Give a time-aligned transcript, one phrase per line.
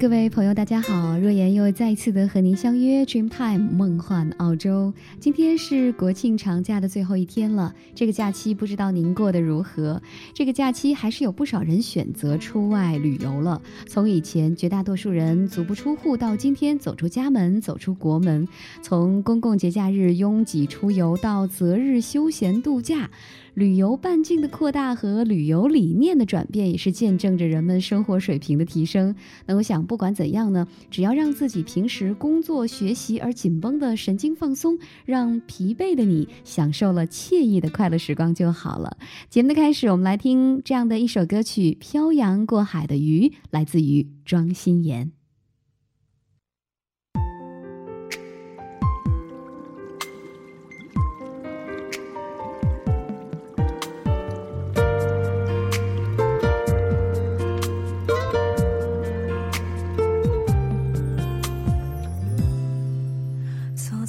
[0.00, 1.18] 各位朋友，大家好！
[1.18, 4.94] 若言又再一次的和您相约 Dream Time 梦幻澳洲。
[5.18, 10.00] 今天是国庆长假的最后一天了，这个假期不知道您过得如何？
[10.32, 13.60] 这个假期还是有不少人选择出外旅游了。
[13.86, 18.46] 从以前绝大多数人足不出户，到今天走出家门、走出国门；
[18.80, 23.10] 从公共节假日拥挤出游，到择日休闲度假。
[23.54, 29.14] 旅游半径的扩大和旅游理念的转变，也是见证着人们生活水平的提升。
[29.46, 38.96] 那我想，不管怎样呢，只要让自己平时工作学习而紧绷的神经放松，让疲惫的你享受了惬意的快乐时光就好了。
[39.28, 45.19] 节目的开始，我们来听这样的一首歌曲《漂洋过海的鱼》，来自于庄心妍。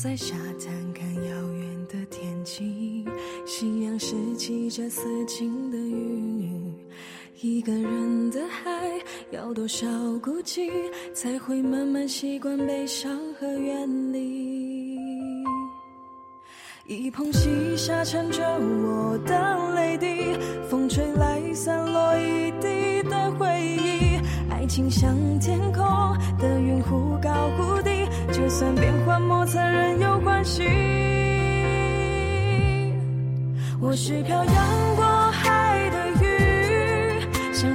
[0.02, 3.06] 在沙滩看遥远的天际，
[3.46, 6.74] 夕阳拾起这似锦的云。
[7.40, 9.00] 一个人的海，
[9.30, 10.72] 要多少孤寂，
[11.14, 14.98] 才会慢慢习惯悲伤和远离？
[16.88, 20.08] 一捧细沙缠着我的泪滴，
[20.68, 24.18] 风吹来散落一地的回忆。
[24.50, 25.84] 爱情像天空
[26.40, 28.01] 的云，忽高忽低。
[28.32, 30.64] 就算变幻莫测，仍有关系。
[33.80, 37.70] 我是飘洋过海的鱼，想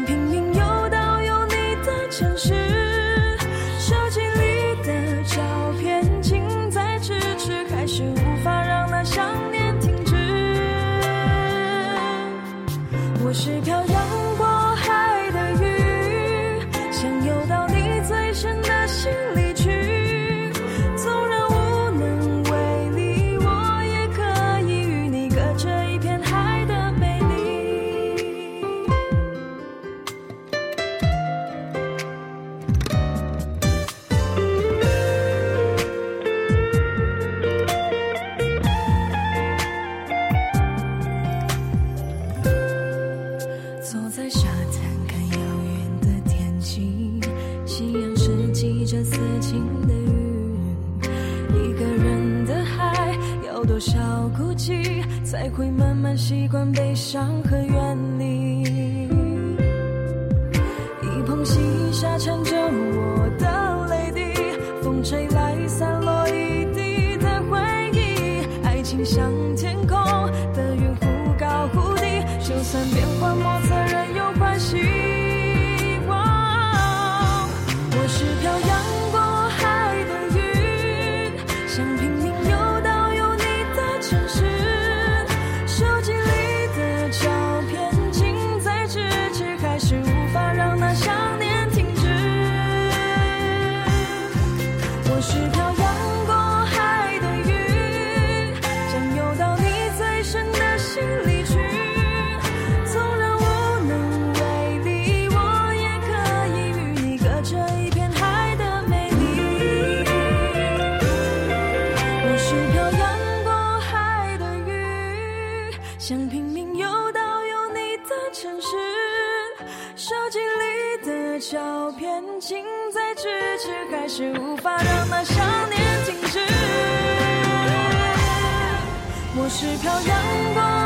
[129.46, 130.85] 我是漂洋过海。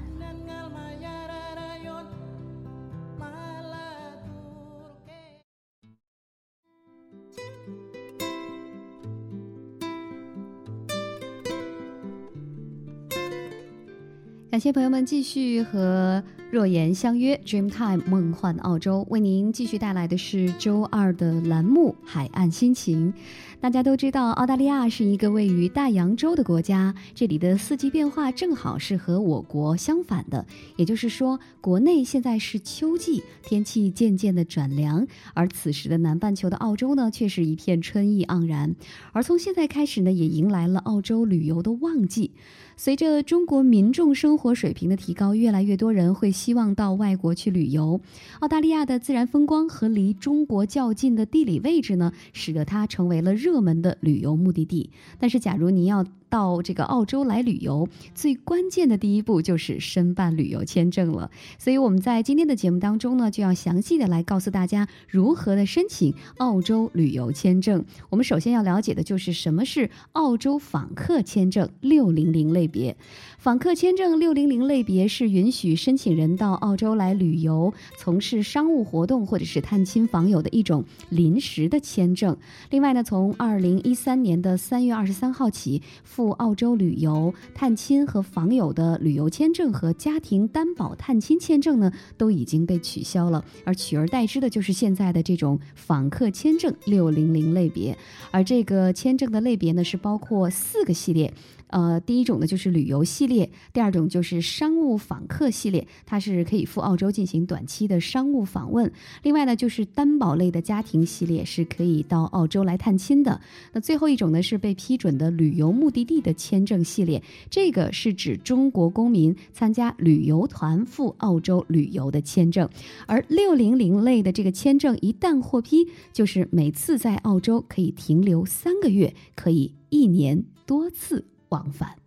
[14.61, 23.13] 谢朋友们继续和若言相约，Dreamtime 梦幻澳洲为您继续带来的是周二的栏目《海岸心情》。
[23.61, 30.45] 大家都知道，澳大利亚是一个位于大洋洲的国家，这里的四季变化正好是和我国相反的。
[30.75, 38.75] 也就是说，国内现在是秋季，天气渐渐的转凉，而此时的南半球的澳洲呢，却是一片春意盎然。
[39.13, 42.31] 而从现在开始呢，也迎来了澳洲旅游的旺季。
[42.75, 48.01] 随着中国民众生活水平的提高，越来越多人会希望到外国去旅游。
[48.39, 54.89] 澳大利亚的自然风光和离中国较近的地理位置呢，使得它成为了热门的旅游目的地。
[55.19, 61.29] 但是，假如您要到这个澳洲来旅游，最关键的第一步就是申办旅游签证了。
[61.59, 67.83] 所以我们在今天的节目当中呢，就要详细的来告诉大家如何的申请澳洲旅游签证。
[68.09, 72.95] 我们首先要了解的就是什么是澳洲访客签证六零零类别。
[73.37, 82.37] 访客签证六零零类别是允许申请人到澳洲来旅游、从事商务活动或者是探亲访友的一种临时的签证。
[82.69, 85.81] 另外呢，从二零一三年的三月二十三号起，
[86.29, 97.97] 澳洲旅游、探亲和访友的旅游签证和家庭担保探亲签证呢，都已经被取消了，而取而代之的就是现在的这种访客签证六零零类别。
[98.29, 101.33] 而这个签证的类别呢，是包括四个系列。
[101.71, 108.91] 呃，第一种呢就是旅游系列，第二种就是商务访客系列，它是可以赴澳洲进行短期的商务访问。
[109.23, 113.41] 另外呢，就是担保类的家庭系列，是可以到澳洲来探亲的。
[113.73, 122.69] 那最后一种呢是被批准的旅游目的地的签证系列，这个是指中国公民参加旅游团赴澳洲旅游的签证。
[123.07, 131.25] 而六零零类的这个签证一旦获批，就是每次在澳洲可以停留三个月，可以一年多次。
[131.51, 132.00] 往返。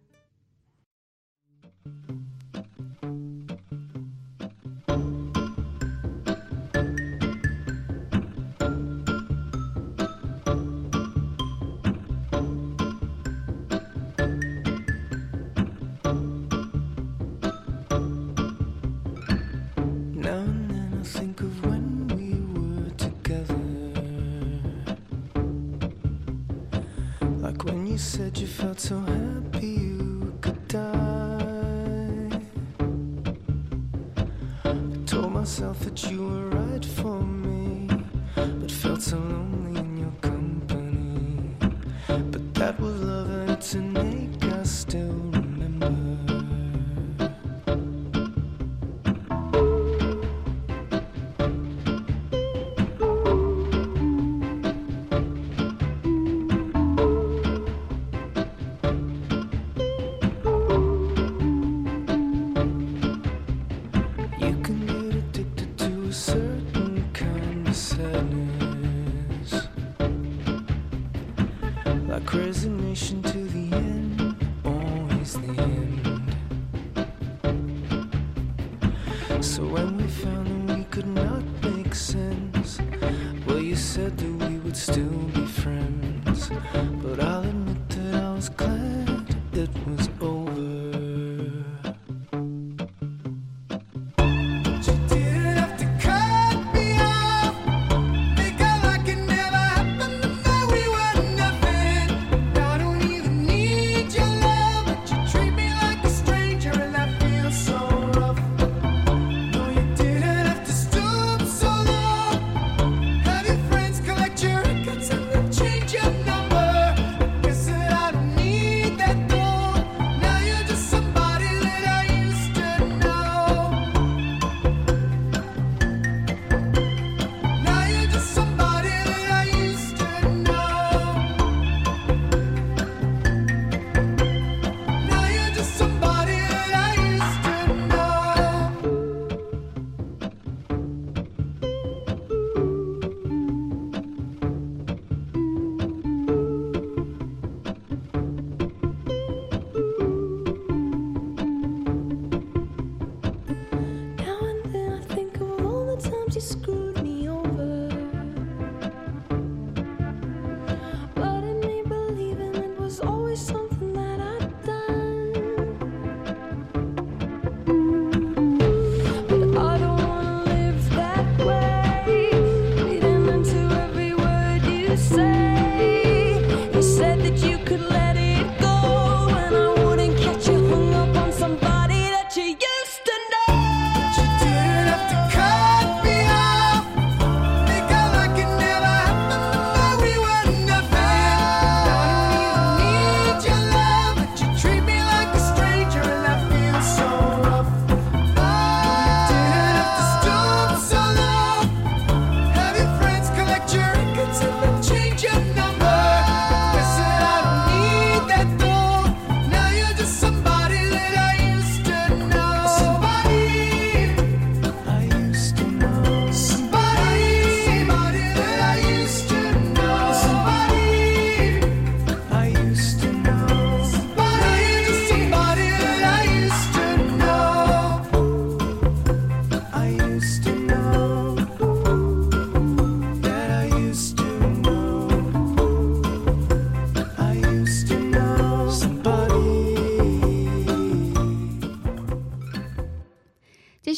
[42.07, 45.24] But that was loving to make us still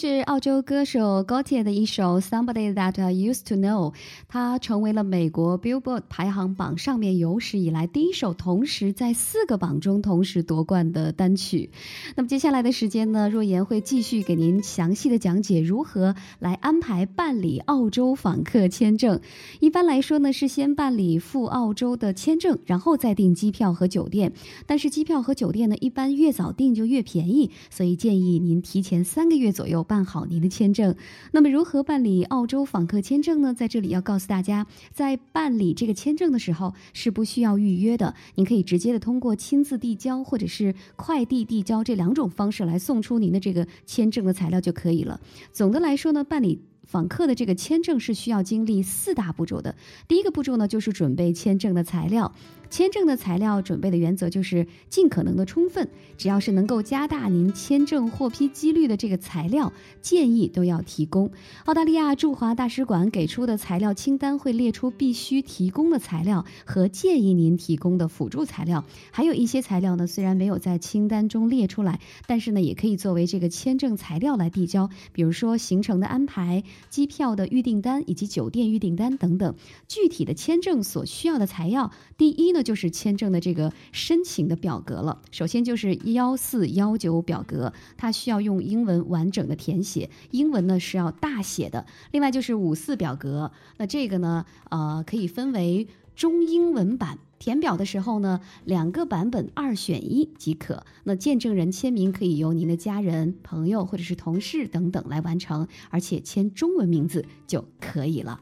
[0.07, 3.93] to 澳洲歌手 Gotye 的一首《Somebody That I Used to Know》，
[4.27, 11.71] 它成为了美国 Billboard 排行榜上面有史以来第一首同时在四个榜中同时夺冠的单曲。
[12.17, 19.21] 那么接下来的时间呢，若言会继续给您详细的讲解如何来安排办理澳洲访客签证。
[19.61, 24.33] 一般来说呢，是先办理赴澳洲的签证，然后再订机票和酒店。
[24.67, 30.97] 但是机票和酒店呢，一般越早订就越便宜，所以建议您提前三个月左右办好您的签证。
[31.33, 33.53] 那么如何办理澳洲访客签证呢？
[33.53, 45.21] 在这里要告诉大家，在办理这个签证的时候是不需要预约的，您可以直接的通过亲自递交或者是快递递交这两种方式来送出您的这个签证的材料就可以了。
[45.53, 46.61] 总的来说呢，办理。
[46.87, 49.75] 访客的这个签证是需要经历四大步骤的。
[50.07, 52.33] 第一个步骤呢，就是准备签证的材料。
[52.69, 61.31] 签证的材料准备的原则就是尽可能的充分，只要是能够加大您签证获批几率的这个材料，建议都要提供。
[61.65, 79.55] 澳大利亚驻华大使馆给出的材料清单会列出必须提供的材料和建议您提供的辅助材料，还有一些材料呢，虽然没有在清单中列出来，但是呢，也可以作为这个签证材料来递交，比如说行程的安排、机票的预订单以及酒店预订单等等。
[79.89, 85.21] 具体的签证所需要的材料，第一呢就是签证的这个申请的表格了。
[85.31, 91.87] 首先就是幺四幺九表格，它需要用英文完整的填写，英文呢是要大写的。
[92.11, 97.19] 另外就是五四表格，那这个呢，呃，可以分为中英文版。
[97.39, 100.87] 填表的时候呢，两个版本二选一即可。
[101.05, 108.41] 那见证人签名可以由您的家人、朋友或者是同事等等来完成，而且签中文名字就可以了。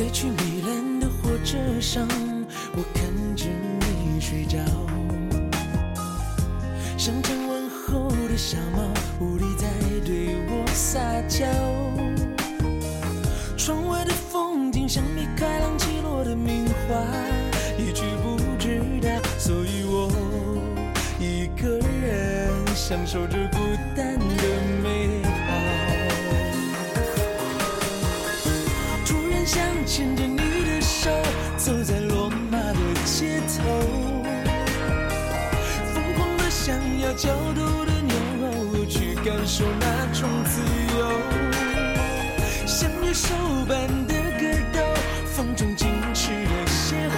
[0.00, 2.08] 在去米兰的火车上，
[2.74, 3.04] 我看
[3.36, 3.44] 着
[4.02, 4.56] 你睡着，
[6.96, 8.82] 像张完后的小猫，
[9.20, 9.68] 无力在
[10.06, 11.44] 对我撒娇。
[13.58, 16.96] 窗外的风景像米开朗基罗的名画，
[17.76, 20.10] 一句不知道，所以我
[21.18, 23.58] 一个人享受着孤
[23.94, 24.09] 单
[37.00, 40.60] 要角度的牛，去感受那种自
[40.98, 41.00] 由。
[42.66, 43.34] 像野兽
[43.66, 44.42] 般的格
[44.72, 44.80] 斗，
[45.24, 47.12] 风中矜持的邂逅。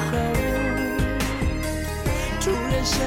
[2.41, 3.01] 突然想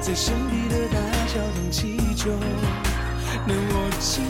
[0.00, 2.30] 在神秘的大教堂祈求，
[3.46, 4.24] 能握紧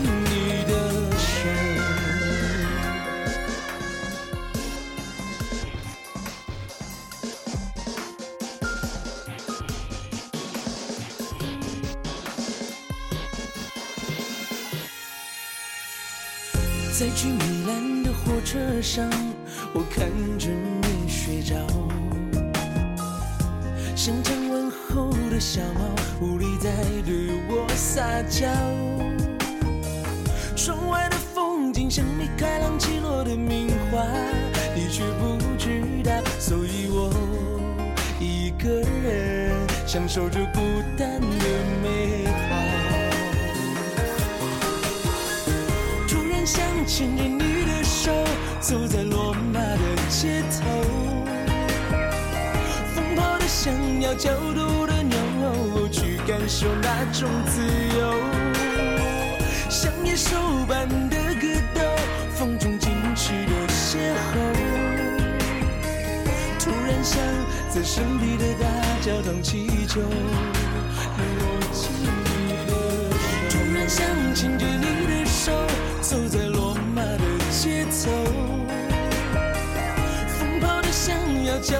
[27.94, 28.48] 撒娇。
[30.56, 34.02] 窗外的风景像米开朗基罗的名画，
[34.74, 37.12] 你却不知道，所以我
[38.18, 39.52] 一个人
[39.86, 40.60] 享受着孤
[40.96, 41.46] 单的
[41.82, 42.56] 美好。
[46.08, 48.10] 突然想牵着你的手，
[48.58, 50.64] 走在罗马的街头，
[52.94, 53.70] 疯跑的想
[54.00, 54.91] 要角度的，
[56.42, 57.62] 感受那种自
[57.96, 58.18] 由，
[59.70, 61.80] 像野兽般的格斗，
[62.34, 64.34] 风中矜持的邂逅。
[66.58, 67.16] 突然想
[67.70, 68.66] 在神秘的大
[69.00, 71.80] 教堂祈求，能握紧
[72.34, 73.48] 你的手。
[73.48, 75.52] 突然想牵着你的手，
[76.00, 77.20] 走在罗马的
[77.52, 78.10] 街头，
[80.40, 81.78] 疯跑的想要叫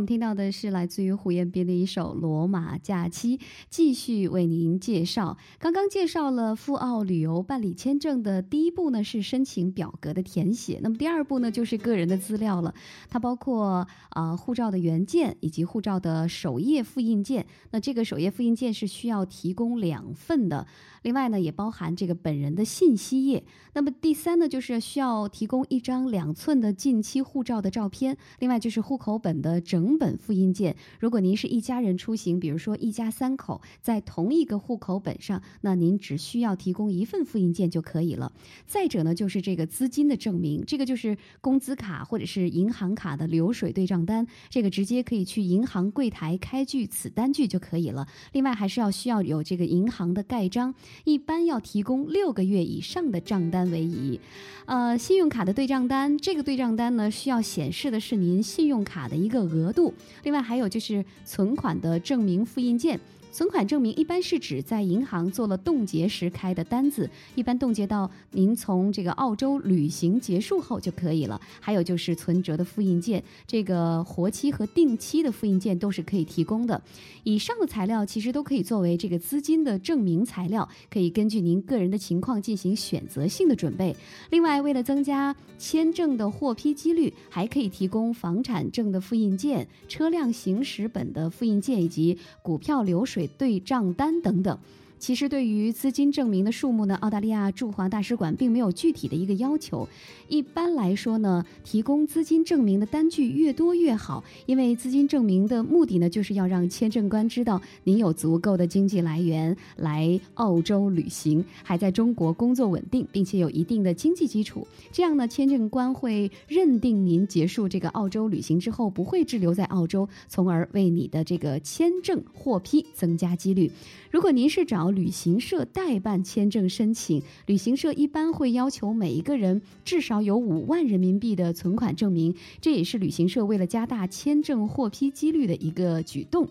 [0.00, 3.36] 我们听到的是来自于胡彦斌的一首《罗马假期》，
[3.68, 5.36] 继续为您介绍。
[5.58, 12.74] 刚刚介绍了赴澳旅游办理签证的第一步呢是申请表格的填写，那么第二步呢就是个人的资料了，
[13.10, 17.44] 它包括啊、护照的原件以及护照的首页复印件。
[17.72, 20.66] 那这个首页复印件是需要提供两份的，
[21.02, 23.44] 另外呢也包含这个本人的信息页。
[23.72, 30.76] 那么第三呢就是需要提供一张两寸的近期护照的照片，另外就是户口本的整本复印件。
[30.98, 38.32] 如果您是一家人出行，比如说一家三口在同一个户口本上，那您只需要提供一份复印件就可以了。
[38.66, 48.06] 再者呢，就是这个资金的证明，这个就是工资卡或者是银行卡的流水对账单，这个直接可以去银行柜台开具此单据就可以了。
[48.32, 54.20] 另外还是要需要有这个银行的盖章，一般要提供六个月以上的账单为宜。
[54.66, 62.98] 呃，信用卡的对账单，这个对账单呢需要显示的是您信用卡的一个额度，另外还有就是存款的证明复印件。
[63.32, 71.40] 存款证明一般是指在银行做了冻结时开的单子，一般冻结到您从这个澳洲旅行结束后就可以了。
[71.60, 76.82] 还有就是存折的复印件，这个活期和定期的复印件都是可以提供的。
[77.22, 83.94] 以上的材料其实都可以作为这个资金的证明材料，可以根据您个人的情况进行选择性的准备。
[84.30, 94.58] 另外，为了增加签证的获批几率，还可以提供房产证的复印件、车辆行驶本的复印件以及股票流水对账单等等。
[95.00, 99.88] 其实，对于资金证明的数目呢，澳大利亚驻华大使馆并没有具体的一个要求。
[100.28, 114.68] 一般来说呢，提供资金证明的单据越多越好，因为资金证明的目的呢，就是要让签证官知道您有足够的经济来源来澳洲旅行，还在中国工作稳定，并且有一定的经济基础。
[114.92, 123.72] 这样呢，签证官会认定您结束这个澳洲旅行之后不会滞留在澳洲，从而为你的这个签证获批增加几率。
[124.10, 136.48] 如果您是找旅行社代办签证申请，旅行社一般会要求每一个人至少有五万人民币的存款证明，这也是旅行社为了加大签证获批几率的一个举动。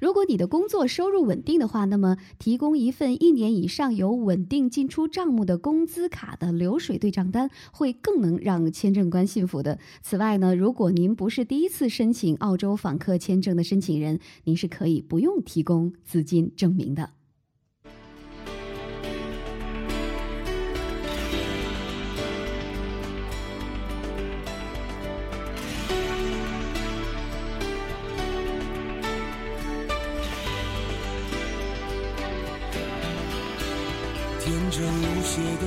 [0.00, 9.78] 如果你的工作收入稳定的话，那么提供一份一年以上有稳定进出账目的工资卡的流水对账单，会更能让签证官信服的。
[10.02, 17.10] 此外呢，如果您不是第一次申请澳洲访客签证的申请人，您是可以不用提供资金证明的。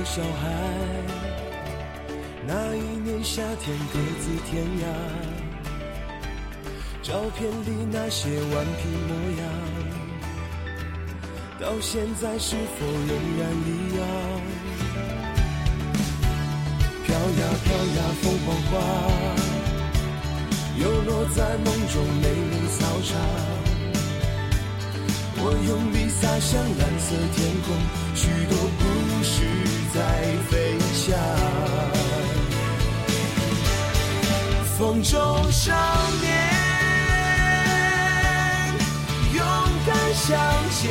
[0.04, 0.48] 小孩，
[2.46, 4.84] 那一年夏天各自天涯，
[7.02, 9.42] 照片里那些顽皮模样，
[11.60, 13.08] 到现在是否仍
[13.38, 14.00] 然一样？
[17.04, 17.20] 飘呀
[17.64, 18.72] 飘呀凤凰花，
[20.78, 23.10] 又落在梦中美丽操场。
[25.42, 27.68] 我用力洒向蓝色天空，
[28.14, 28.54] 许多
[34.80, 35.20] 梦中
[35.52, 35.74] 少
[36.22, 36.32] 年，
[39.34, 39.44] 勇
[39.86, 40.40] 敢向
[40.70, 40.90] 前，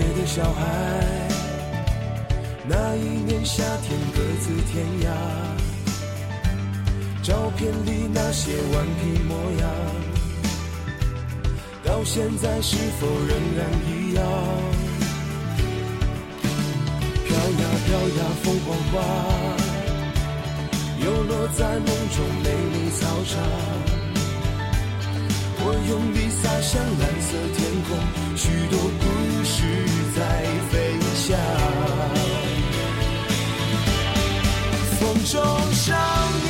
[0.00, 0.60] 别的小孩。
[2.66, 5.06] 那一年夏天各自天涯，
[7.22, 9.70] 照片里那些顽皮模样，
[11.84, 14.24] 到现在是否仍然一样？
[17.26, 18.94] 飘呀飘呀凤凰花，
[21.04, 21.86] 又落在梦
[22.16, 23.79] 中美丽操场。
[25.72, 27.94] 我用力洒向蓝色天空，
[28.34, 29.04] 许多故
[29.44, 29.54] 事
[30.16, 30.18] 在
[30.68, 31.38] 飞翔。
[34.98, 35.38] 风中
[35.72, 35.94] 少
[36.42, 36.49] 年，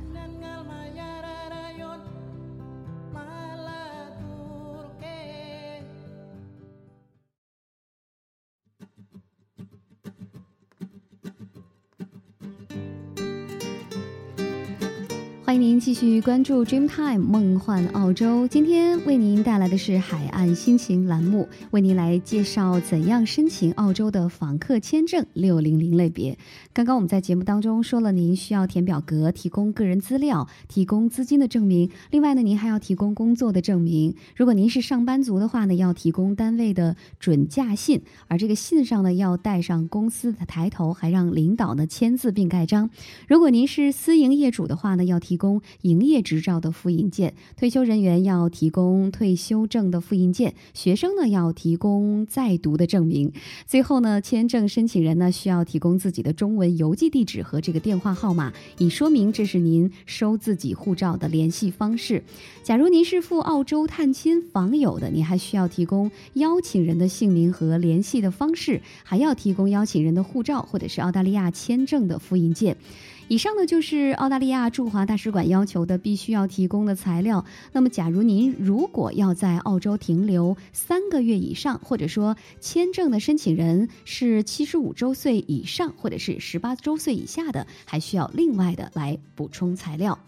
[15.91, 18.47] 继续关注 Dreamtime 梦幻澳洲。
[18.47, 26.37] 今天为您带来的是海岸心情栏目，为您来介绍怎样申请澳洲的访客签证六零零类别。
[26.71, 31.89] 刚刚我们在节目当中说了，您需要填表格，提供个人资料，提供资金的证明。
[32.09, 34.15] 另外呢，您还要提供工作的证明。
[34.37, 42.89] 如果您是上班族的话呢，要提供单位的准假信，而这个信上呢要带上公司的抬头，还让领导呢签字并盖章。
[43.27, 53.31] 如果您是私营业主的话呢，要提供营业执照的复印件；退休人员要提供退休证的复印件；学生呢要提供在读的证明。
[53.65, 62.23] 最后呢，签证申请人呢需要提供自己的中文邮寄地址和这个电话号码，以说明这是您收自己护照的联系方式。
[62.63, 72.77] 假如您是赴澳洲探亲访友的，您还需要提供邀请人的姓名和联系的方式，还要提供邀请人的护照或者是澳大利亚签证的复印件。
[73.31, 77.45] 以上呢就是澳大利亚驻华大使馆要求的必须要提供的材料。
[77.71, 90.19] 那么，假如您如果要在澳洲停留三个月以上，或者说签证的申请人是七十五周岁以上，或者是十八周岁以下的，还需要另外的来补充材料。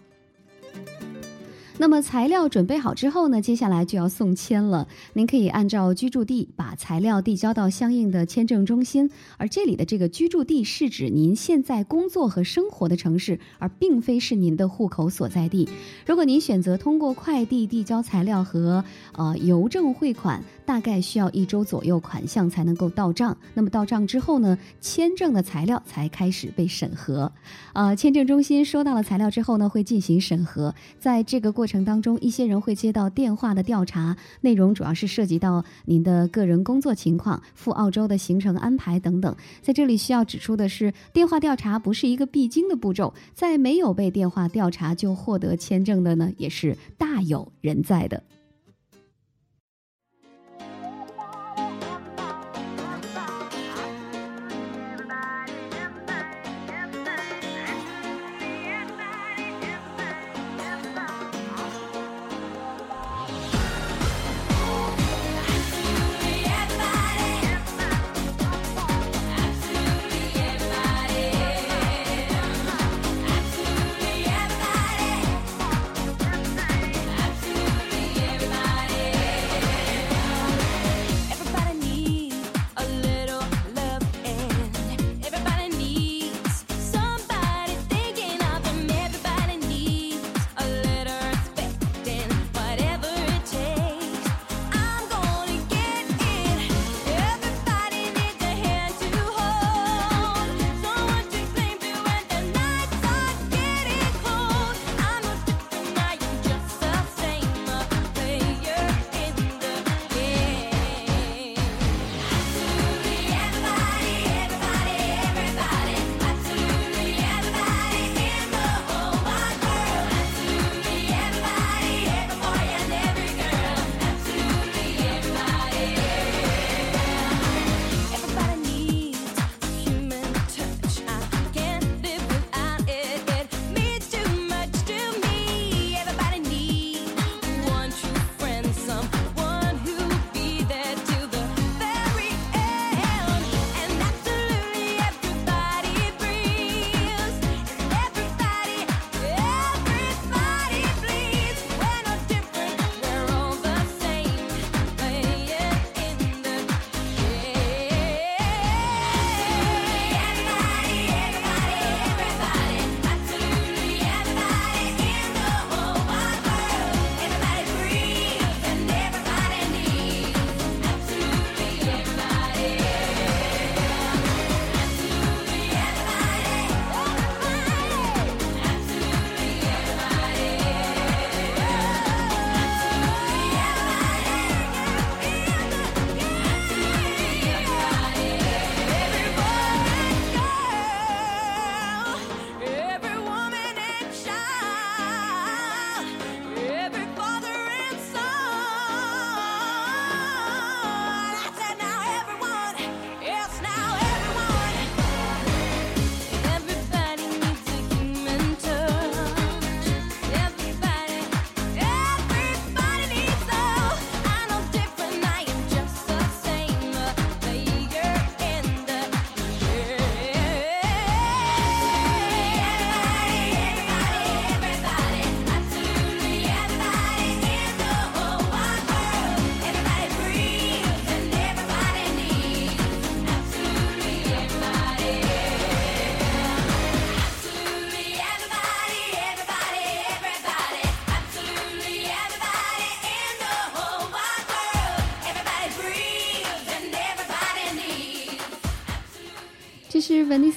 [1.77, 4.87] 那么材料准备好之后呢，接下来就要送签了。
[5.13, 15.67] 您可以按照居住地把材料递交到相应的签证中心，而这里的这个居住地是指您现在工作和生活的城市，而并非是您的户口所在地。
[16.05, 23.35] 如果您选择通过快递递交材料和呃邮政汇款，大概需要一周左右款项才能够到账。
[23.53, 27.31] 那么到账之后呢，签证的材料才开始被审核。
[27.73, 30.73] 呃，签证中心收到了材料之后呢，会进行审核。
[30.99, 39.33] 在这个过过程当中，一些人会接到电话的调查，内容主要是涉及到您的个人工作情况、赴澳洲的行程安排等等。
[39.61, 48.21] 在这里需要指出的是，电话调查不是一个必经的步骤，在没有被电话调查就获得签证的呢，也是大有人在的。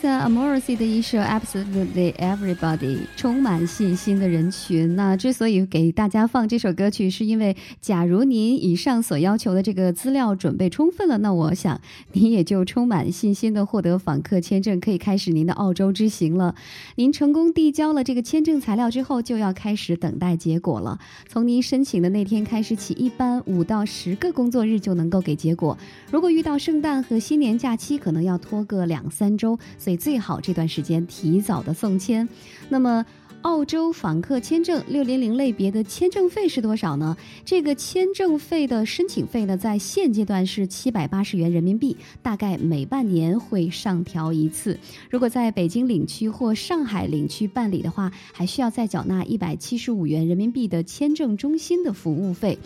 [0.08, 4.96] Amorosi 的一首 Absolutely Everybody，充满信心的人群。
[4.96, 11.80] 那之所以给大家放这首歌曲，是因为假如您以上所要求的这个资料准备充分了，那我想
[12.12, 16.54] 您也就充满信心的获得访客签证，可以开始您的澳洲之行了。
[16.94, 20.98] 您成功递交了这个签证材料之后，就要开始等待结果了。
[21.28, 25.76] 从您申请的那天开始起，一般五到十个工作日就能够给结果。
[26.10, 32.28] 如果遇到圣诞和新年假期，可能要拖个两三周，所以最好这段时间提早的送签。
[32.68, 33.04] 那么。
[33.46, 37.16] 澳洲访客签证六零零类别的签证费是多少呢？
[37.44, 44.76] 这个签证费的申请费呢，在现阶段是七百八十元人民币，大概每半年会上调一次。
[45.08, 52.58] 如果在北京领区或上海领区办理的话，还需要再缴纳一百七十五元人民币的签证中心的服务费。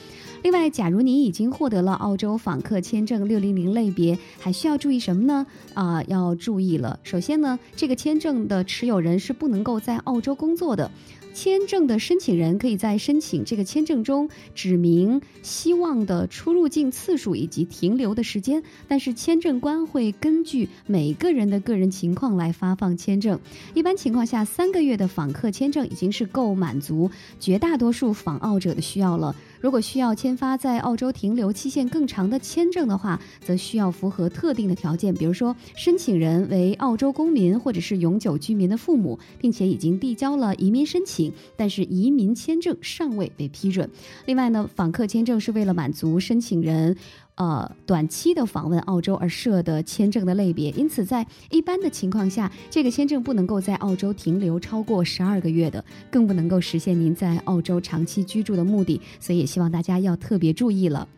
[0.42, 5.46] 另外，假如您已经获得了澳洲访客签证六零零类别，还需要注意什么呢？
[5.74, 6.98] 啊、要注意了。
[7.02, 10.90] 首先呢，这个签证的持有人是不能够在澳洲工作的。
[11.32, 23.38] 签证的申请人可以在申请这个签证中指明希望的出入境次数以及停留的时间，但是签证官会根据每个人的个人情况来发放签证。
[23.74, 29.36] 一般情况下，三个月的访客签证已经是够满足绝大多数访澳者的需要了。
[29.60, 43.88] 如果需要签发在澳洲停留期限更长的签证的话，则需要符合特定的条件，比如说申请人为澳洲公民或者是永久居民的父母，并且已经递交了移民申请，但是移民签证尚未被批准。
[44.24, 46.96] 另外呢，访客签证是为了满足申请人。
[47.40, 61.08] 呃，短期的访问澳洲而设的签证的类别，因此在一般的情况下，这个签证不能够在澳洲停留超过十二个月的，更不能够实现您在澳洲长期居住的目的，所以也希望大家要特别注意了。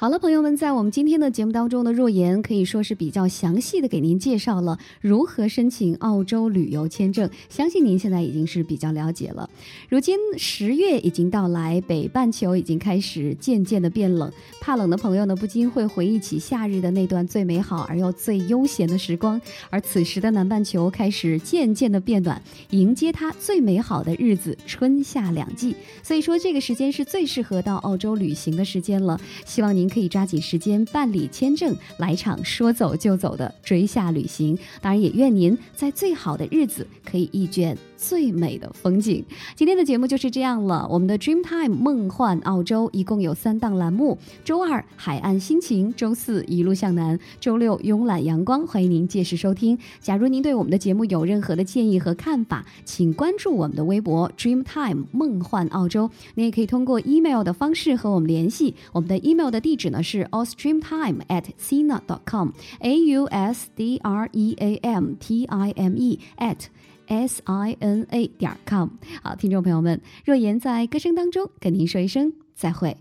[0.00, 9.50] 好了，朋友们，在我们今天的节目当中呢，若言可以说是比较详细的给您介绍了如何申请澳洲旅游签证，相信您现在已经是比较了解了。
[9.88, 14.32] 如今十月已经到来，北半球已经开始渐渐的变冷，
[14.68, 19.40] 怕冷的朋友呢，不禁会回忆起夏日的那段最美好而又最悠闲的时光。
[19.70, 25.74] 而此时的南半球开始渐渐的变暖，迎接它最美好的日子——春夏两季。
[26.02, 29.18] 所以说，这个时间是最适合到澳洲旅行的时间了。
[29.46, 34.54] 希望您可以抓紧时间办理签证，来场说走就走的追夏旅行。
[34.82, 39.24] 当然，也愿您在最好的日子可以一卷最美的风景。
[39.56, 40.86] 今天的节目就是这样了。
[40.88, 48.64] 我们的 Dreamtime 梦幻澳洲一共有三档栏目：周二海岸心情，周四一路向南，周六慵懒阳光。
[48.64, 49.76] 欢迎您届时收听。
[50.00, 56.08] 假如您对我们的节目有任何的建议和看法，请关注我们的微博 Dreamtime 梦幻澳洲。
[56.36, 58.76] 您也可以通过 email 的方式和我们联系。
[58.92, 65.44] 我们的 email 的地址呢是 australiantime at sina dot com，a u s d r e a m t
[65.46, 66.66] i m e at
[67.08, 68.90] s i n a 点 com。
[69.22, 72.96] 好，听众朋友们，若言在歌声当中跟您说一声再会。